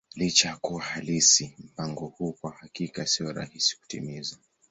Licha 0.15 0.49
ya 0.49 0.55
kuwa 0.57 0.81
halisi, 0.81 1.55
mpango 1.59 2.05
huu 2.05 2.33
kwa 2.33 2.51
hakika 2.51 3.07
sio 3.07 3.33
rahisi 3.33 3.77
kutimiza. 3.77 4.37